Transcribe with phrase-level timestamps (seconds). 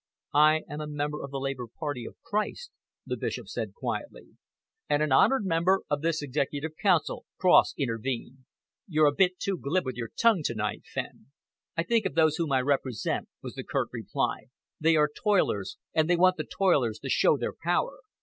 [0.33, 2.71] "I am a member of the Labour Party of Christ,"
[3.05, 4.29] the Bishop said quietly.
[4.89, 8.39] "And an honoured member of this Executive Council," Cross intervened.
[8.87, 11.27] "You're a bit too glib with your tongue to night, Fenn."
[11.77, 14.45] "I think of those whom I represent," was the curt reply.
[14.79, 17.99] "They are toilers, and they want the toilers to show their power.